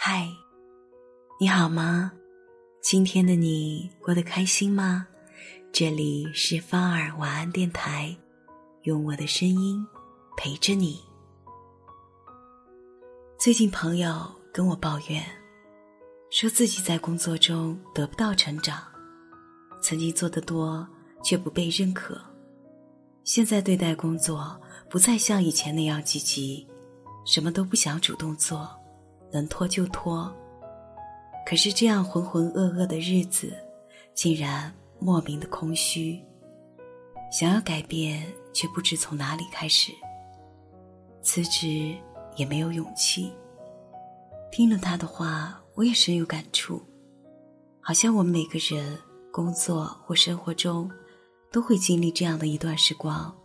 [0.00, 0.28] 嗨，
[1.40, 2.12] 你好吗？
[2.80, 5.08] 今天的你过得开心吗？
[5.72, 8.16] 这里是芳儿晚安电台，
[8.82, 9.84] 用我的声音
[10.36, 11.00] 陪着你。
[13.36, 15.20] 最近朋友跟我抱怨，
[16.30, 18.80] 说自己在工作中得不到成长，
[19.82, 20.88] 曾经做得多
[21.24, 22.16] 却不被认可，
[23.24, 24.58] 现在对待工作
[24.88, 26.64] 不再像以前那样积极，
[27.26, 28.70] 什么都不想主动做，
[29.30, 30.32] 能拖就拖。
[31.46, 33.52] 可是这样浑浑噩噩的日子，
[34.14, 36.20] 竟然莫名的空虚，
[37.32, 39.92] 想要改变却不知从哪里开始，
[41.22, 41.96] 辞职。
[42.36, 43.32] 也没有勇气。
[44.52, 46.80] 听了他的话，我也深有感触。
[47.80, 48.96] 好像我们每个人
[49.32, 50.88] 工作或生活中，
[51.50, 53.36] 都会经历这样的一段时光：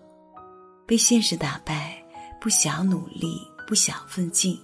[0.86, 2.06] 被现实打败，
[2.40, 4.60] 不想努力，不想奋进，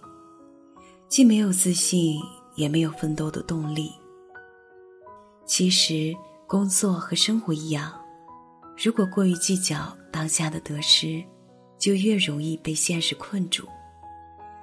[1.10, 2.22] 既没有自信，
[2.54, 3.92] 也没有奋斗的动力。
[5.44, 8.00] 其实，工作和生活一样，
[8.78, 11.24] 如果过于计较当下的得失，
[11.80, 13.68] 就越容易被现实困住。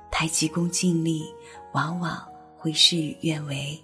[0.09, 1.25] 太急功近利，
[1.73, 2.25] 往往
[2.57, 3.77] 会事与愿违。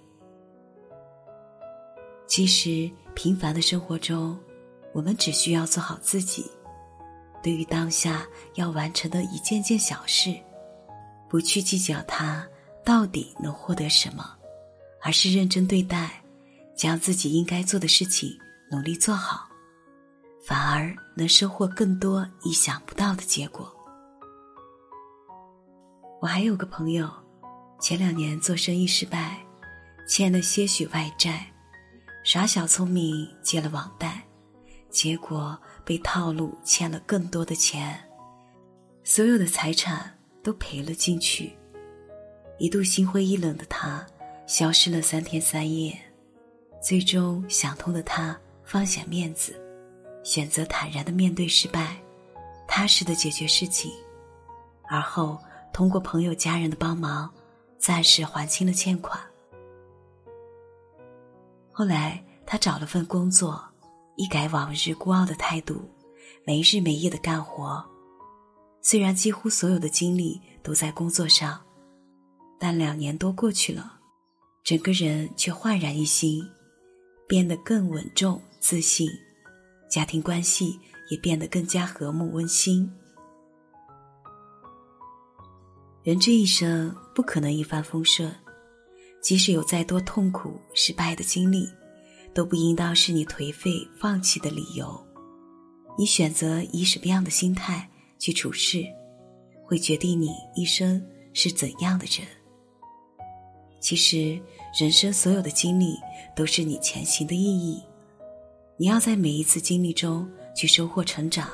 [2.25, 4.39] 其实，平凡的生活中，
[4.93, 6.49] 我们只需要做好自己。
[7.43, 10.33] 对于当下要完成的一件件小事，
[11.27, 12.47] 不去计较它
[12.85, 14.35] 到底能获得什么，
[15.01, 16.21] 而是认真对待，
[16.75, 18.37] 将自己应该做的事情
[18.69, 19.47] 努力做好，
[20.45, 23.73] 反而能收获更多意想不到的结果。
[26.21, 27.09] 我还有个朋友，
[27.79, 29.37] 前两年做生意失败，
[30.07, 31.45] 欠了些许外债，
[32.23, 34.21] 耍小聪明借了网贷，
[34.89, 37.97] 结果被套路欠了更多的钱，
[39.03, 41.57] 所有的财产都赔了进去。
[42.57, 44.05] 一度心灰意冷的他，
[44.47, 45.97] 消失了三天三夜，
[46.81, 49.59] 最终想通的他放下面子，
[50.23, 51.97] 选择坦然的面对失败，
[52.67, 53.91] 踏实的解决事情，
[54.89, 55.39] 而后。
[55.73, 57.27] 通过朋友家人的帮忙，
[57.79, 59.19] 暂时还清了欠款。
[61.71, 63.59] 后来他找了份工作，
[64.15, 65.81] 一改往日孤傲的态度，
[66.45, 67.83] 没日没夜的干活。
[68.83, 71.59] 虽然几乎所有的精力都在工作上，
[72.59, 73.99] 但两年多过去了，
[74.63, 76.41] 整个人却焕然一新，
[77.27, 79.09] 变得更稳重自信，
[79.89, 82.89] 家庭关系也变得更加和睦温馨。
[86.03, 88.33] 人这一生不可能一帆风顺，
[89.21, 91.67] 即使有再多痛苦、失败的经历，
[92.33, 95.01] 都不应当是你颓废、放弃的理由。
[95.97, 97.89] 你选择以什么样的心态
[98.19, 98.83] 去处事，
[99.65, 101.01] 会决定你一生
[101.33, 102.27] 是怎样的人。
[103.83, 104.39] 其实，
[104.79, 105.99] 人生所有的经历
[106.33, 107.83] 都是你前行的意义。
[108.77, 111.49] 你要在每一次经历中去收获成长，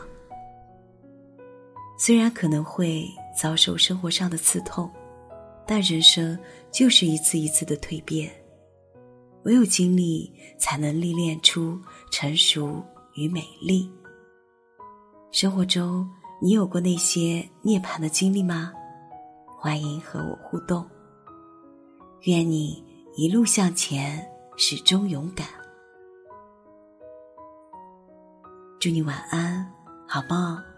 [1.98, 3.06] 虽然可能会。
[3.42, 4.92] 遭受生活上的刺痛，
[5.66, 6.38] 但人生
[6.74, 8.30] 就是一次一次的蜕变，
[9.44, 11.80] 唯有经历才能历练出
[12.12, 12.84] 成熟
[13.16, 13.90] 与美丽。
[15.32, 16.06] 生活中，
[16.42, 18.74] 你有过那些涅槃的经历吗？
[19.58, 20.86] 欢迎和我互动。
[22.24, 22.84] 愿你
[23.16, 25.48] 一路向前，始终勇敢。
[28.78, 29.74] 祝你晚安，
[30.06, 30.69] 好梦。